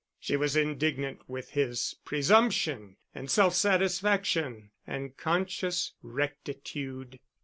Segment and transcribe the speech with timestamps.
[0.19, 7.19] She was indignant with his presumption, and self satisfaction, and conscious rectitude.